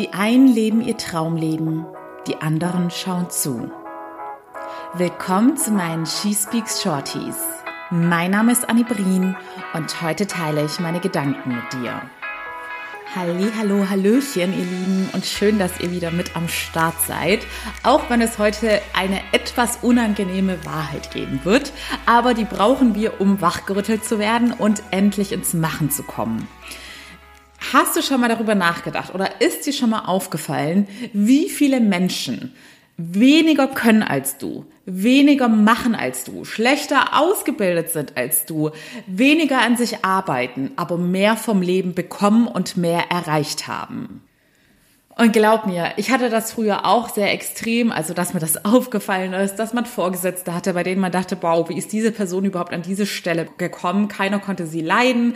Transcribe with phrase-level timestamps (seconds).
[0.00, 1.84] Die einen leben ihr Traumleben,
[2.26, 3.70] die anderen schauen zu.
[4.94, 7.36] Willkommen zu meinen She Speaks Shorties.
[7.90, 9.36] Mein Name ist Annie Brien
[9.74, 12.00] und heute teile ich meine Gedanken mit dir.
[13.14, 17.40] Halli, hallo, hallöchen, ihr Lieben und schön, dass ihr wieder mit am Start seid.
[17.82, 21.74] Auch wenn es heute eine etwas unangenehme Wahrheit geben wird,
[22.06, 26.48] aber die brauchen wir, um wachgerüttelt zu werden und endlich ins Machen zu kommen.
[27.72, 32.52] Hast du schon mal darüber nachgedacht oder ist dir schon mal aufgefallen, wie viele Menschen
[32.96, 38.70] weniger können als du, weniger machen als du, schlechter ausgebildet sind als du,
[39.06, 44.22] weniger an sich arbeiten, aber mehr vom Leben bekommen und mehr erreicht haben?
[45.16, 49.32] Und glaub mir, ich hatte das früher auch sehr extrem, also dass mir das aufgefallen
[49.32, 52.72] ist, dass man Vorgesetzte hatte, bei denen man dachte, wow, wie ist diese Person überhaupt
[52.72, 54.08] an diese Stelle gekommen?
[54.08, 55.34] Keiner konnte sie leiden,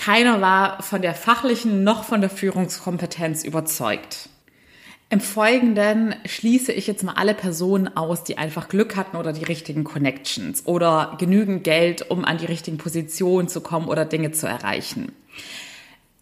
[0.00, 4.30] keiner war von der fachlichen noch von der Führungskompetenz überzeugt.
[5.10, 9.44] Im Folgenden schließe ich jetzt mal alle Personen aus, die einfach Glück hatten oder die
[9.44, 14.46] richtigen Connections oder genügend Geld, um an die richtigen Positionen zu kommen oder Dinge zu
[14.46, 15.12] erreichen.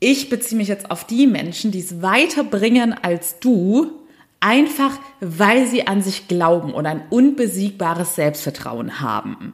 [0.00, 3.92] Ich beziehe mich jetzt auf die Menschen, die es weiterbringen als du,
[4.40, 9.52] einfach weil sie an sich glauben und ein unbesiegbares Selbstvertrauen haben.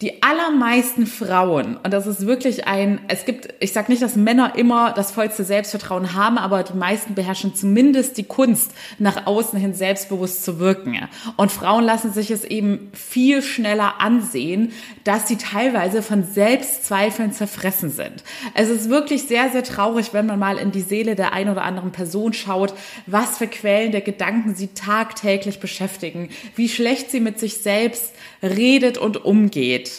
[0.00, 4.54] Die allermeisten Frauen, und das ist wirklich ein, es gibt, ich sage nicht, dass Männer
[4.56, 9.72] immer das vollste Selbstvertrauen haben, aber die meisten beherrschen zumindest die Kunst, nach außen hin
[9.72, 10.98] selbstbewusst zu wirken.
[11.36, 14.72] Und Frauen lassen sich es eben viel schneller ansehen,
[15.04, 18.24] dass sie teilweise von Selbstzweifeln zerfressen sind.
[18.54, 21.62] Es ist wirklich sehr, sehr traurig, wenn man mal in die Seele der einen oder
[21.62, 22.74] anderen Person schaut,
[23.06, 29.24] was für quälende Gedanken sie tagtäglich beschäftigen, wie schlecht sie mit sich selbst redet und
[29.24, 29.93] umgeht.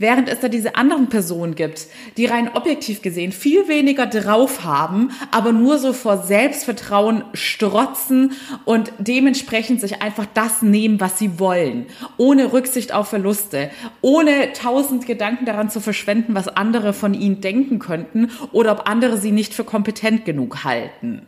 [0.00, 5.10] Während es da diese anderen Personen gibt, die rein objektiv gesehen viel weniger drauf haben,
[5.30, 8.32] aber nur so vor Selbstvertrauen strotzen
[8.64, 11.84] und dementsprechend sich einfach das nehmen, was sie wollen,
[12.16, 17.78] ohne Rücksicht auf Verluste, ohne tausend Gedanken daran zu verschwenden, was andere von ihnen denken
[17.78, 21.26] könnten oder ob andere sie nicht für kompetent genug halten.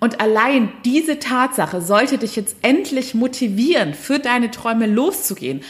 [0.00, 5.62] Und allein diese Tatsache sollte dich jetzt endlich motivieren, für deine Träume loszugehen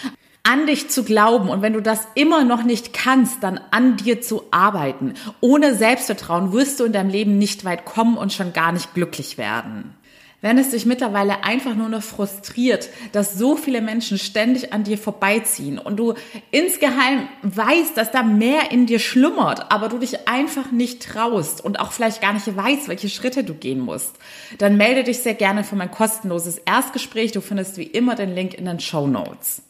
[0.43, 4.21] an dich zu glauben und wenn du das immer noch nicht kannst, dann an dir
[4.21, 5.15] zu arbeiten.
[5.41, 9.37] Ohne Selbstvertrauen wirst du in deinem Leben nicht weit kommen und schon gar nicht glücklich
[9.37, 9.95] werden.
[10.41, 14.97] Wenn es dich mittlerweile einfach nur noch frustriert, dass so viele Menschen ständig an dir
[14.97, 16.15] vorbeiziehen und du
[16.53, 21.81] insgeheim weißt, dass da mehr in dir schlummert, aber du dich einfach nicht traust und
[21.81, 24.15] auch vielleicht gar nicht weißt, welche Schritte du gehen musst,
[24.59, 27.33] dann melde dich sehr gerne für mein kostenloses Erstgespräch.
[27.33, 29.63] Du findest wie immer den Link in den Show Notes.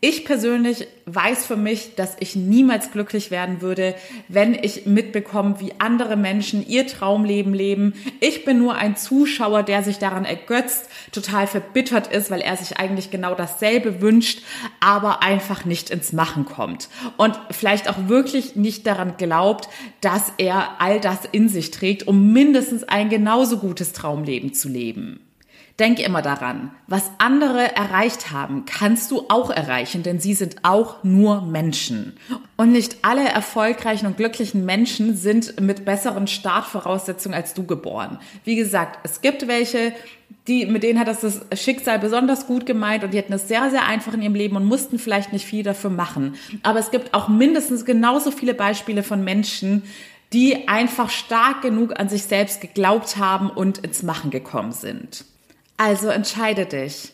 [0.00, 3.94] Ich persönlich weiß für mich, dass ich niemals glücklich werden würde,
[4.28, 7.94] wenn ich mitbekomme, wie andere Menschen ihr Traumleben leben.
[8.20, 12.78] Ich bin nur ein Zuschauer, der sich daran ergötzt, total verbittert ist, weil er sich
[12.78, 14.42] eigentlich genau dasselbe wünscht,
[14.80, 16.88] aber einfach nicht ins Machen kommt.
[17.16, 19.68] Und vielleicht auch wirklich nicht daran glaubt,
[20.00, 25.20] dass er all das in sich trägt, um mindestens ein genauso gutes Traumleben zu leben.
[25.78, 31.04] Denk immer daran, was andere erreicht haben, kannst du auch erreichen, denn sie sind auch
[31.04, 32.16] nur Menschen.
[32.56, 38.18] Und nicht alle erfolgreichen und glücklichen Menschen sind mit besseren Startvoraussetzungen als du geboren.
[38.42, 39.92] Wie gesagt, es gibt welche,
[40.48, 43.70] die, mit denen hat das das Schicksal besonders gut gemeint und die hatten es sehr,
[43.70, 46.34] sehr einfach in ihrem Leben und mussten vielleicht nicht viel dafür machen.
[46.64, 49.84] Aber es gibt auch mindestens genauso viele Beispiele von Menschen,
[50.32, 55.24] die einfach stark genug an sich selbst geglaubt haben und ins Machen gekommen sind.
[55.78, 57.12] Also entscheide dich.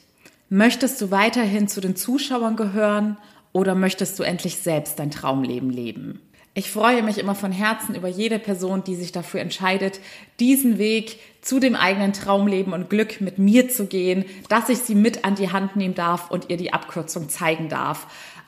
[0.49, 3.19] Möchtest du weiterhin zu den Zuschauern gehören
[3.53, 6.23] oder möchtest du endlich selbst dein Traumleben leben?
[6.55, 10.01] Ich freue mich immer von Herzen über jede Person, die sich dafür entscheidet,
[10.41, 14.95] diesen Weg zu dem eigenen Traumleben und Glück mit mir zu gehen, dass ich sie
[14.95, 18.07] mit an die Hand nehmen darf und ihr die Abkürzung zeigen darf.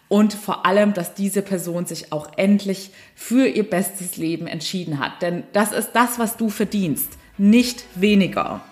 [0.09, 5.21] Und vor allem, dass diese Person sich auch endlich für ihr bestes Leben entschieden hat.
[5.21, 8.63] Denn das ist das, was du verdienst, nicht weniger.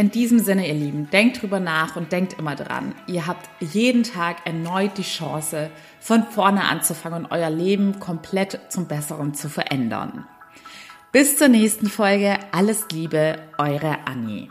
[0.00, 2.94] In diesem Sinne, ihr Lieben, denkt drüber nach und denkt immer dran.
[3.06, 5.70] Ihr habt jeden Tag erneut die Chance,
[6.00, 10.26] von vorne anzufangen und euer Leben komplett zum Besseren zu verändern.
[11.12, 12.38] Bis zur nächsten Folge.
[12.50, 14.48] Alles Liebe, eure Annie.